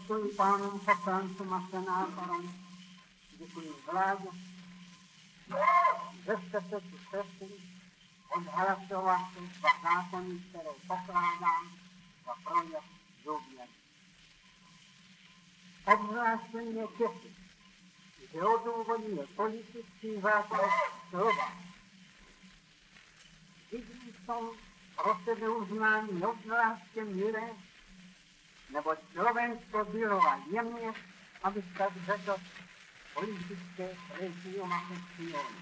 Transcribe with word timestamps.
Děkuji 0.00 0.34
pánům 0.36 0.80
poslancům 0.80 1.52
a 1.52 1.68
senátorům, 1.70 2.54
děkuji 3.38 3.74
vládě, 3.92 4.28
že 6.24 6.32
jste 6.32 6.60
se 6.60 6.80
tu 6.80 6.98
sešli 7.10 7.48
odhlasovat 8.36 9.20
za 9.62 9.68
zákony, 9.82 10.38
které 10.50 10.70
pokládám 10.88 11.70
za 12.26 12.32
projev 12.44 12.84
důvěry. 13.24 13.70
Obzvláště 15.84 16.56
mě 16.58 16.82
těší, 16.98 17.36
že 18.32 18.42
odůvodňuje 18.42 19.26
politický 19.26 20.20
základ 20.20 20.70
slova. 21.10 21.52
Vidím 23.72 24.12
v 24.12 24.26
tom 24.26 24.50
pro 24.96 25.16
sebe 25.24 25.48
uznání 25.48 26.24
obzvláště 26.24 27.04
milé, 27.04 27.50
neboť 28.74 28.98
Slovensko 29.12 29.84
bylo 29.84 30.22
a 30.22 30.40
jemně, 30.52 30.92
abych 31.42 31.64
tak 31.78 31.92
řekl, 32.06 32.36
politické 33.14 33.96
režium 34.20 34.72
a 34.72 34.82
sekciony. 34.88 35.58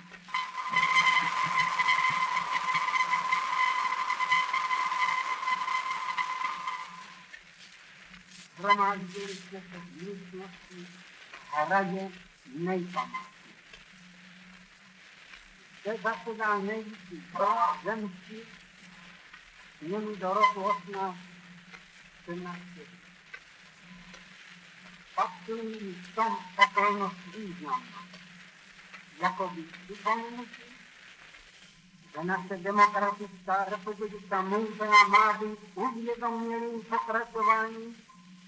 Zhromáždili 8.58 9.34
jsme 9.34 9.60
se 9.60 9.78
v 9.78 10.02
místnosti 10.02 10.86
v 11.34 11.52
hradě 11.52 12.10
nejpamátky. 12.56 13.52
Zde 15.80 15.96
zasedal 16.02 16.62
prorok 17.32 17.84
zemský, 17.84 18.40
s 19.78 19.80
nimi 19.80 20.16
do 20.16 20.34
roku 20.34 20.62
1814. 20.62 23.01
Patří 25.46 25.92
v 25.92 26.14
tom 26.14 26.36
okolnost 26.56 27.16
významná. 27.36 28.08
Jakoby 29.22 29.62
připomenutí, 29.62 30.62
že 32.12 32.24
naše 32.24 32.56
demokratická 32.56 33.64
republika 33.64 34.42
může 34.42 34.82
a 34.82 35.08
má 35.08 35.32
být 35.32 35.58
uvědomělým 35.74 36.82
pokračováním 36.82 37.96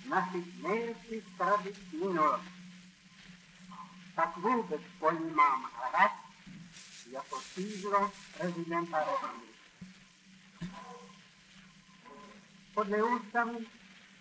našich 0.08 0.62
nejlepších 0.62 1.24
tradic 1.38 1.76
minulosti. 1.92 2.48
Tak 4.16 4.36
vůbec 4.36 4.80
pojímám 4.98 5.70
hrad 5.76 6.12
jako 7.10 7.40
sídlo 7.40 8.12
prezidenta 8.38 8.98
republiky. 8.98 9.54
Podle 12.74 13.02
ústavy 13.02 13.66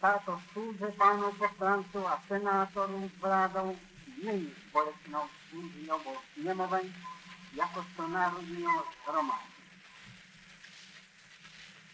táto 0.04 0.42
schůze 0.50 0.92
pánů 0.98 1.32
poslanců 1.32 2.08
a 2.08 2.24
senátorů 2.28 3.12
s 3.18 3.22
vládou 3.22 3.78
není 4.24 4.52
společnou 4.70 5.22
schůzí 5.48 5.92
obou 5.92 6.16
sněmoven 6.34 6.96
jakožto 7.54 8.08
národního 8.08 8.84
shromáždění. 9.04 9.54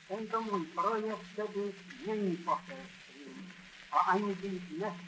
Tento 0.07 0.41
můj 0.41 0.65
projev 0.65 1.19
tedy 1.35 1.73
není 2.07 2.37
poselství 2.37 3.53
a 3.91 3.97
ani 3.97 4.35
být 4.35 4.80
nechce. 4.80 5.03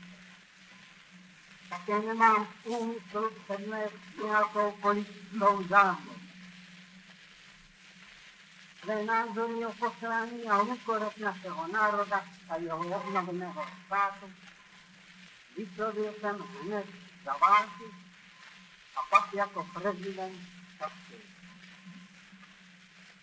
Také 1.69 1.99
nemám 1.99 2.45
v 2.45 2.65
úmyslu 2.65 3.29
přednést 3.43 3.95
nějakou 4.23 4.71
politickou 4.71 5.63
záměru. 5.69 6.10
O 8.81 9.73
poslání 9.79 10.49
a 10.49 10.61
úkolech 10.61 11.17
našeho 11.17 11.67
národa 11.67 12.25
a 12.49 12.55
jeho 12.57 12.97
obnoveného 12.97 13.65
státu 13.85 14.31
vyslovil 15.57 16.13
jsem 16.19 16.35
hned 16.35 16.85
za 17.25 17.33
války 17.37 17.83
a 18.95 18.99
pak 19.09 19.33
jako 19.33 19.67
prezident 19.73 20.39
také. 20.79 21.15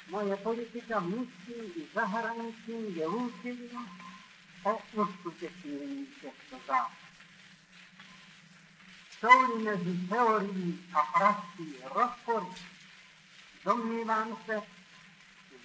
Moje 0.08 0.36
politika 0.36 0.98
vnitřní 0.98 1.66
i 1.76 1.88
zahraniční 1.94 2.96
je 2.96 3.08
úsilí 3.08 3.70
o 4.62 4.78
uskutečnění 4.92 6.06
těchto 6.06 6.56
zásad. 6.66 6.92
Jsou-li 9.20 9.64
mezi 9.64 10.08
teorií 10.08 10.90
a 10.94 11.18
praxí 11.18 11.76
rozpory, 11.94 12.46
domnívám 13.64 14.36
se, 14.46 14.77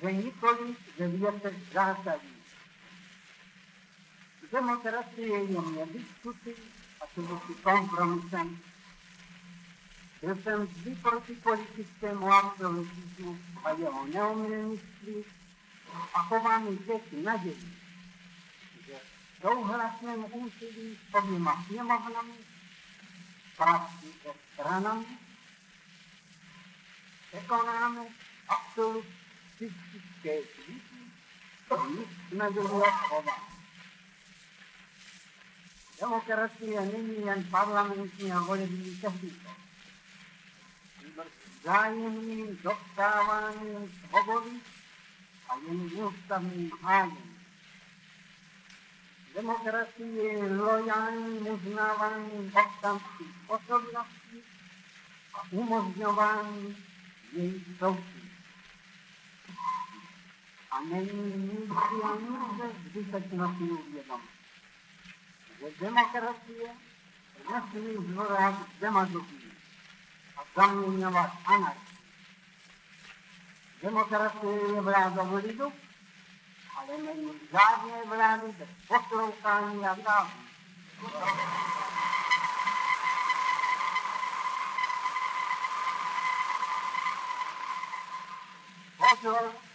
že 0.04 0.12
nikoli 0.12 0.76
ve 1.00 1.08
věcech 1.08 1.56
zásadních. 1.74 2.44
Demokracie 4.52 5.44
je 5.44 5.62
mě 5.62 5.86
diskutí 5.86 6.52
a 7.02 7.08
si 7.08 7.54
kompromisem. 7.64 8.60
Byl 10.22 10.36
jsem 10.36 10.66
vždy 10.66 10.96
proti 10.96 11.34
politickému 11.34 12.34
absolutismu 12.34 13.40
a 13.64 13.70
jeho 13.70 14.06
neumilnictví 14.06 15.26
a 16.14 16.24
chovám 16.24 16.78
teď 16.78 17.02
naději, 17.24 17.78
že 18.86 18.94
souhlasném 19.42 20.26
úsilí 20.32 21.00
s 21.12 21.14
oběma 21.14 21.64
sněmovnami, 21.68 22.34
prací 23.58 24.08
se 24.24 24.30
stranami, 24.54 25.06
překonáme 27.32 28.02
absolutistické 28.48 29.23
Demokrasi 29.60 30.74
in 31.72 32.38
Nagoya 32.38 32.92
Roma. 33.10 33.36
Demokracija 36.00 36.82
nimijen 36.82 37.48
parlamentnija 37.52 38.40
volebnih 38.48 39.02
tehnika. 39.02 39.54
A 60.74 60.80
není 60.82 61.34
nikde 61.38 62.70
zbytečnosti 62.90 63.64
uvědomit 63.64 64.34
že 65.64 65.72
demokracie 65.80 66.70
nesmí 67.52 68.14
zvorat 68.14 68.56
demagogii 68.80 69.52
a 70.38 70.42
zaměňovat 70.56 71.32
anarchii. 71.46 71.98
Demokracie 73.82 74.76
je 74.76 74.82
vláda 74.82 75.24
v 75.24 75.34
lidu, 75.34 75.74
ale 76.78 76.98
není 76.98 77.32
žádné 77.52 78.04
vlády 78.06 78.52
bez 78.58 78.70
poslouchání 78.88 79.86
a 79.86 79.96
dávání. 79.96 80.44
Pozor 88.98 89.73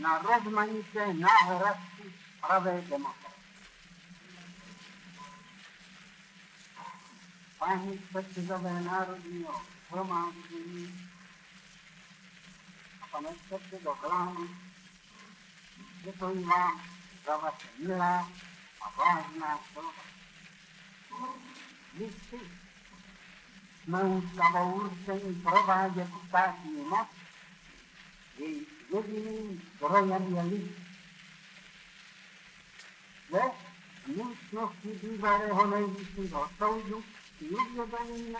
na 0.00 0.18
rozmanité 0.18 1.14
náhradky 1.14 2.14
pravé 2.40 2.80
demokracie. 2.88 3.30
páni 7.60 7.98
předsedové 7.98 8.80
národního 8.80 9.62
shromáždění 9.88 11.10
a 13.02 13.06
pane 13.06 13.28
předsedo 13.46 13.94
vlády, 13.94 14.48
děkuji 16.04 16.44
vám 16.44 16.82
za 17.26 17.36
vaše 17.36 17.68
milá 17.78 18.30
a 18.80 18.90
vážná 18.98 19.58
slova. 19.72 19.92
My 21.94 22.10
jsme 23.84 24.02
ústavou 24.02 24.72
určení 24.72 25.42
provádět 25.42 26.08
státní 26.28 26.84
moc, 26.84 27.08
její 28.38 28.79
zdrojem 28.90 30.36
je 30.36 30.42
lid. 30.42 30.70
Ve 33.30 33.40
místnosti 34.06 34.88
bývalého 34.88 35.66
nejvyššího 35.66 36.50
soudu 36.58 37.04
uvědomíme, 37.40 38.38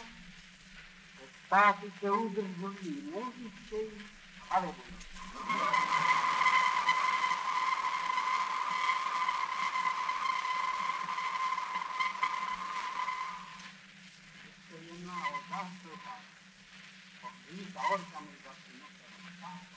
že 1.14 1.24
státy 1.46 1.92
se 2.00 2.10
udržují 2.10 3.12
nejvyšší 3.14 4.10
ale 4.50 4.74
se 14.68 14.76
jedná 14.84 15.28
o 15.28 15.38
zástupa, 15.50 16.14
o 17.22 17.28
vznik 17.48 17.76
a 17.76 17.82
organizaci 17.82 18.70
našeho 18.80 19.18
státu. 19.38 19.76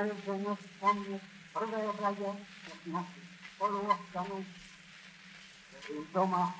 Nevzpomnět 0.00 0.58
v 0.60 1.52
prvé 1.52 1.92
řadě 2.00 2.26
našich 2.86 3.24
spoluobčanů, 3.54 4.46
doma 6.14 6.54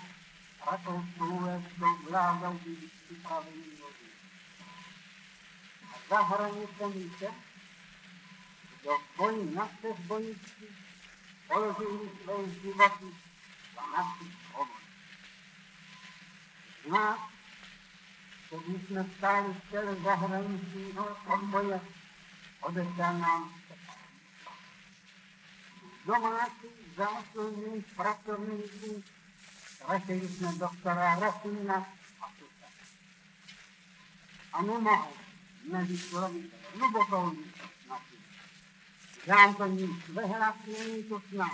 rakouskou 0.71 1.63
vládou 2.11 2.53
být 2.53 2.93
připravený 3.05 3.65
lodi. 3.81 4.11
A 5.95 5.99
za 6.09 6.23
hranicemi 6.23 7.11
těch, 7.19 7.35
kdo 8.81 8.99
boji 9.17 9.55
na 9.55 9.67
všech 9.67 10.01
bojištích 10.07 10.77
položili 11.49 12.11
své 12.23 12.61
životy 12.63 13.07
za 13.75 13.83
naši 13.97 14.37
svobodu. 14.51 14.81
Z 16.85 16.91
nás, 16.91 17.21
kteří 18.47 18.87
jsme 18.87 19.07
stáli 19.19 19.55
v 19.55 19.71
těle 19.71 19.95
zahraničního 19.95 21.17
odboje, 21.27 21.81
odešel 22.61 23.19
nám 23.19 23.55
domácích 26.07 26.97
záslužných 26.97 27.85
pracovníků 27.97 29.03
Vrátili 29.89 30.29
jsme 30.29 30.53
doktora 30.53 31.15
Rafina 31.15 31.87
a 32.21 32.27
Tuta. 32.39 32.67
A 34.53 34.63
nemohl 34.63 35.09
nevyslovit 35.73 36.55
hlubokou 36.75 37.31
lítost 37.31 37.89
na 37.89 37.99
tím. 38.11 38.25
Dám 39.27 39.55
to 39.55 39.67
nic 39.67 40.09
vyhlasnění 40.09 41.05
tu 41.05 41.23
s 41.29 41.33
námi. 41.33 41.53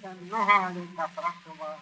Jsem 0.00 0.18
mnoha 0.20 0.68
léta 0.68 1.08
pracoval, 1.08 1.80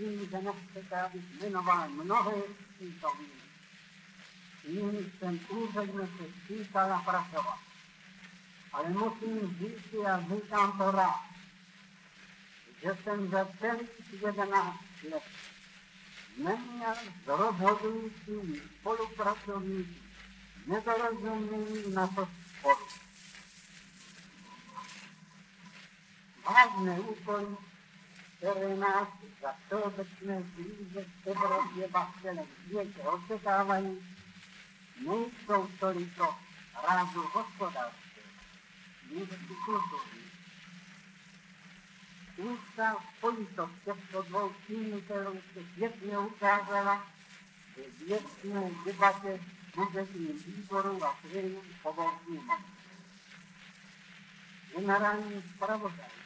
Nyní 0.00 0.28
se 0.28 0.42
nechcete, 0.42 1.02
abych 1.02 1.40
jmenoval 1.40 1.88
mnohé 1.88 2.32
přítomný. 2.74 3.26
Nyní 4.68 5.12
jsem 5.18 5.40
úředně 5.48 6.06
se 6.06 6.24
stýkal 6.44 6.92
a 6.92 7.02
pracoval. 7.02 7.58
Ale 8.72 8.88
musím 8.90 9.58
říct, 9.58 9.94
a 10.06 10.20
říkám 10.20 10.78
to 10.78 10.90
rád, 10.90 11.24
že 12.82 12.96
jsem 13.02 13.30
za 13.30 13.48
celých 13.60 14.22
11 14.26 14.78
let 15.12 15.22
neměl 16.36 16.94
s 16.94 17.26
rozhodujícími 17.26 18.60
spolupracovníky 18.80 20.02
nedorozumění 20.66 21.94
na 21.94 22.06
to 22.06 22.28
Vážné 26.46 27.00
úkoly 27.00 27.56
které 28.38 28.76
nás 28.76 29.08
za 29.42 29.52
všeobecné 29.66 30.42
kríze 30.54 31.04
v 31.22 31.26
Evropě 31.26 31.88
a 31.94 32.04
v 32.04 32.22
celém 32.22 32.46
světě 32.66 33.02
očekávají, 33.02 33.98
nejsou 35.06 35.68
toliko 35.80 36.36
rázu 36.88 37.20
hospodářské, 37.20 38.20
nýbrž 39.10 39.38
kulturní. 39.64 40.26
Úzká 42.36 42.96
spojitost 43.16 43.72
těchto 43.84 44.22
dvou 44.22 44.52
činitelů 44.66 45.40
se 45.54 45.60
pěkně 45.74 46.18
ukázala 46.18 47.06
ve 47.76 48.06
věcné 48.06 48.70
debatě 48.84 49.40
muzejním 49.76 50.42
výboru 50.46 51.04
a 51.04 51.18
svým 51.20 51.56
povodním. 51.82 52.50
Generální 54.76 55.42
zpravodaj 55.56 56.25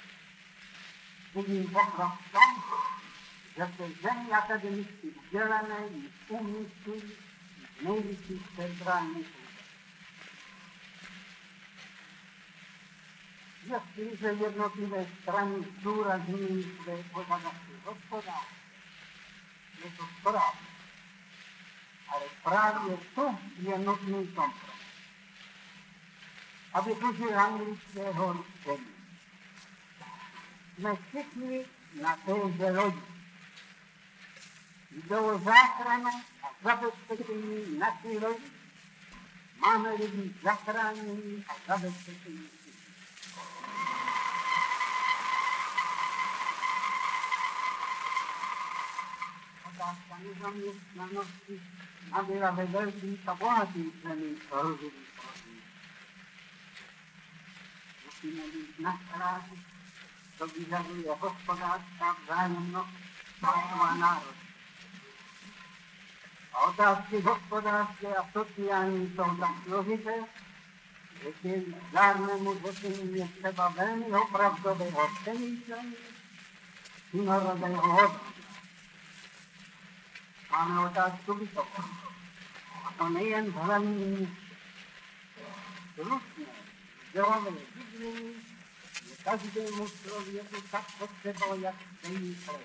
vidím 1.35 1.67
pokrok 1.67 2.13
v 2.13 2.31
tom, 2.31 2.63
že 3.57 3.65
v 3.65 3.77
té 3.77 3.87
zemi 4.01 4.31
akademicky 4.31 5.07
vzdělané 5.25 5.77
ji 5.93 6.09
umístí 6.29 7.15
v 7.77 7.83
nejvyšších 7.83 8.41
centrálních 8.55 9.41
Jestliže 13.63 14.27
jednotlivé 14.27 15.07
strany 15.21 15.55
zdůrazňují 15.79 16.63
své 16.83 17.03
požadavky 17.03 17.71
hospodářství, 17.85 18.57
je 19.83 19.91
to 19.97 20.03
správně. 20.19 20.67
Ale 22.07 22.23
právě 22.43 22.97
to 23.15 23.35
je 23.59 23.79
nutný 23.79 24.27
kompromis. 24.27 24.81
Aby 26.73 26.91
užil 26.91 27.39
anglického 27.39 28.45
termínu 28.63 29.00
jsme 30.81 30.95
všichni 30.95 31.65
na 32.01 32.15
téže 32.15 32.71
lodi. 32.71 33.01
Jde 34.91 35.19
o 35.19 35.39
záchranu 35.39 36.09
a 36.43 36.47
zabezpečení 36.63 37.79
naší 37.79 38.17
lodi. 38.17 38.43
Máme 39.57 39.93
lidi 39.93 40.35
zachránění 40.43 41.45
a 41.49 41.53
zabezpečení 41.67 42.49
Otázka 49.65 50.17
nezaměstnanosti 50.19 51.61
nabyla 52.11 52.51
ve 52.51 52.65
velkých 52.65 53.29
a 53.29 53.35
bohatých 53.35 53.93
zemích 54.03 54.51
rozumí. 54.51 54.91
Musíme 58.05 58.43
být 58.43 58.79
na 58.79 58.99
stráži 59.07 59.80
Powiedziałbym, 60.41 61.03
jako 61.03 61.29
gospodarka 61.29 62.15
wzajemno 62.23 62.87
stosowana 63.37 64.19
Ołtawskie 66.53 67.21
gospodarskie 67.21 68.19
asocjani 68.19 69.09
są 69.17 69.35
znakomite, 69.35 70.23
jeśli 71.23 71.73
darnemu 71.93 72.53
rzeczy 72.53 73.05
nie 73.05 73.27
trzeba 73.41 73.69
węgla, 73.69 74.19
prawdowej 74.33 74.91
oszczędzeń 74.95 75.93
i 77.13 77.17
narodowej 77.17 77.75
wody. 77.75 78.19
Mamy 80.51 80.81
ołtawską 80.81 81.33
wysoką, 81.33 81.83
a 82.87 82.91
to 82.97 83.09
nie 83.09 83.23
jest 83.23 83.49
dla 83.49 83.79
mnie 83.79 84.27
różne, 85.97 86.45
zdrowe, 87.09 87.51
dziwne, 87.51 88.50
každému 89.23 89.87
člověku 89.89 90.55
tak 90.71 90.85
potřeba, 90.97 91.55
jak 91.55 91.75
stejný 91.99 92.35
chleb. 92.35 92.61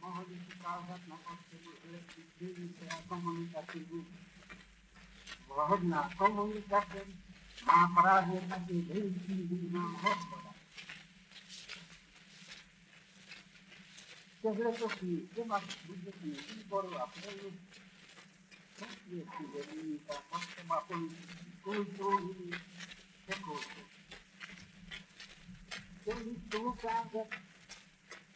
Mohl 0.00 0.24
bych 0.24 0.58
ukázat 0.58 1.00
na 1.08 1.16
potřebu 1.16 1.70
elektrické 1.88 2.88
a 2.90 3.02
komunikativní. 3.08 4.06
Vhodná 5.48 6.10
komunikace 6.18 7.00
má 7.66 8.02
právě 8.02 8.40
taky 8.40 8.80
veliký 8.80 9.34
význam 9.34 9.94
hospoda. 9.94 10.54
Těchto 14.42 14.88
chvíli 14.88 15.26
třeba 15.26 15.60
budžetní 15.86 16.30
výboru 16.30 16.96
a 16.96 17.06
průmyslu 17.06 17.75
věci 19.06 19.46
vedení 19.54 20.00
a 20.08 20.14
potřeba 20.14 20.86
kulturní 21.62 22.50
překultu. 23.26 23.80
Chtěl 26.00 26.24
bych 26.24 26.48
to 26.48 26.60
ukázat 26.60 27.28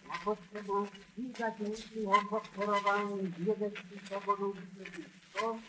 na 0.09 0.19
potřebu 0.25 0.89
výdatnějšího 1.17 2.29
podporování 2.29 3.35
vědeckých 3.39 4.13
oborů 4.13 4.53
vysokých 4.53 5.07
škol 5.29 5.61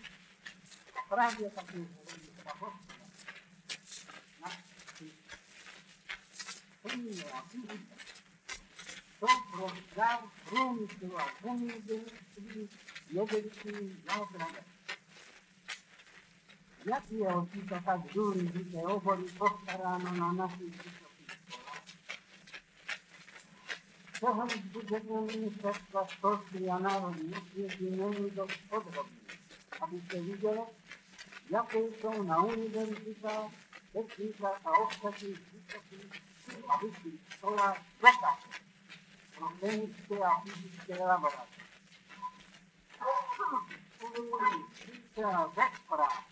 a 0.95 1.15
právě 1.15 1.49
taky 1.49 1.77
hlediska 1.77 2.53
hospoda. 2.59 3.05
Na 4.41 4.51
plně 6.81 7.23
a 7.23 7.41
fyzika. 7.41 7.95
To 9.19 9.27
pro 9.51 9.67
zdrav 9.69 10.31
průmyslu 10.49 11.19
a 11.19 11.25
zemědělství 13.11 13.71
vědecký 13.71 14.03
náhrada. 14.07 14.61
Jak 16.85 17.11
je 17.11 17.27
o 17.27 17.45
tyto 17.45 17.75
tak 17.85 18.01
důležité 18.13 18.77
obory 18.77 19.23
postaráno 19.23 20.11
na 20.15 20.33
našich 20.33 20.59
vysokých 20.59 21.31
školách? 21.49 21.83
Přehled 24.13 24.65
budžetního 24.65 25.21
ministerstva 25.21 26.05
školství 26.07 26.69
a 26.69 26.79
národní 26.79 27.33
osvěty 27.35 27.91
není 27.91 28.31
dost 28.31 28.59
podrobný, 28.69 29.21
abyste 29.81 30.21
viděli, 30.21 30.61
jaké 31.49 31.79
jsou 31.79 32.23
na 32.23 32.43
univerzitách, 32.43 33.51
technikách 33.93 34.65
a 34.65 34.77
ostatních 34.77 35.39
vysokých 35.53 36.21
a 36.67 36.77
vyšších 36.77 37.21
školách 37.29 37.81
dotace 38.01 38.61
pro 39.35 39.47
chemické 39.47 40.17
a 40.17 40.41
fyzické 40.41 41.03
laboratoře. 41.03 41.70
Více 44.91 45.21
rozpráv 45.21 46.25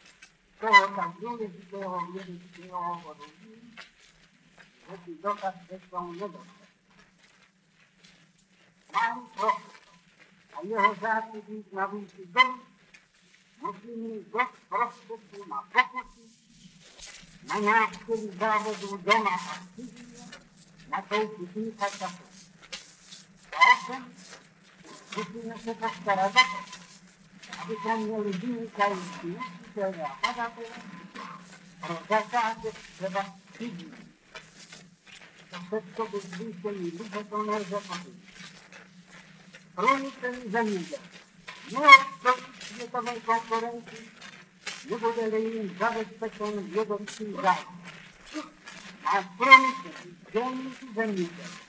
toho 0.59 0.95
tak 0.95 1.11
důležitého 1.19 1.99
vědeckého 2.11 3.01
odvětví, 3.05 3.75
že 4.89 4.97
ty 5.05 5.15
dotace 5.23 5.81
jsou 5.89 6.11
nedostatečné. 6.11 6.67
Malý 8.93 9.21
profesor 9.35 9.79
a 10.53 10.65
jeho 10.67 10.95
zásadník 10.95 11.73
na 11.73 11.85
výši 11.85 12.25
dom 12.25 12.61
musí 13.61 13.87
mít 13.87 14.27
dost 14.27 14.55
prostředků 14.69 15.49
na 15.49 15.61
pokusy, 15.61 16.29
na 17.43 17.59
návštěvy 17.59 18.37
závodů 18.39 18.97
doma 18.97 19.29
a 19.29 19.55
studia, 19.55 20.25
na 20.89 21.01
koupit 21.01 21.79
času. 21.79 22.23
A 23.53 23.73
ovšem 23.73 24.15
musíme 25.17 25.57
se 25.57 25.75
epidemiologii 27.69 28.69
Haiti, 28.77 29.37
która 29.71 29.91
pada 30.21 30.51
zasady 32.09 32.71
trzeba 32.97 33.25
przyjść. 33.53 33.85
To 35.51 35.57
wszystko 35.67 36.05
by 36.05 36.21
zbliżcie 36.21 36.71
mi 36.71 36.91
ludzie, 36.91 37.25
to 37.29 37.43
należy 37.43 37.71
powiedzieć. 37.71 38.29
Broni 39.75 40.11
ten 40.11 40.51
zamienia. 40.51 40.99
Nie 41.71 41.77
odstąpić 41.77 42.63
światowej 42.65 43.21
konkurencji, 43.21 44.09
nie 44.89 44.97
będę 44.97 45.39
im 45.39 45.77
zabezpieczony 45.79 46.61
w 46.61 46.75
jego 46.75 46.97
przyjrzeniu. 46.97 47.69
A 49.05 49.21
broni 49.37 49.73
ten 50.33 50.71
zamienia. 50.95 51.68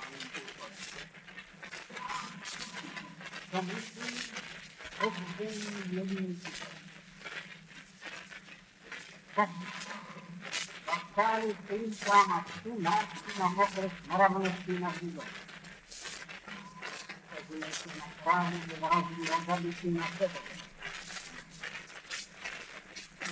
Стали 3.51 3.65
три 11.67 11.93
дома, 12.05 12.45
всю 12.47 12.79
ночь 12.79 12.93
на 13.37 13.49
мокрых 13.49 13.91
мраморных 14.07 14.53
видах. 14.67 14.93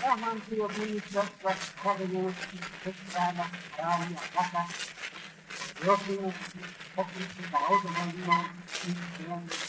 Я 0.01 0.15
вам 0.15 0.41
приобрели 0.41 1.01
чувство 1.01 1.55
справедливости, 1.61 2.59
права, 3.13 3.47
права, 3.77 4.05
права, 4.33 4.67
лёгкого, 5.81 6.33
покрытия, 6.95 7.47
дорогого, 7.51 8.11
вина 8.13 8.45
и 8.83 8.87
зеленого. 9.17 9.68